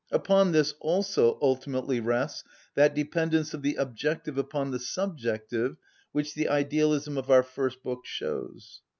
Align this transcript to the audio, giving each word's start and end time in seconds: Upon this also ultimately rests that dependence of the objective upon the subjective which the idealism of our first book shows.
Upon 0.11 0.51
this 0.51 0.73
also 0.79 1.37
ultimately 1.43 1.99
rests 1.99 2.43
that 2.73 2.95
dependence 2.95 3.53
of 3.53 3.61
the 3.61 3.75
objective 3.75 4.35
upon 4.35 4.71
the 4.71 4.79
subjective 4.79 5.77
which 6.11 6.33
the 6.33 6.49
idealism 6.49 7.19
of 7.19 7.29
our 7.29 7.43
first 7.43 7.83
book 7.83 8.03
shows. 8.03 8.81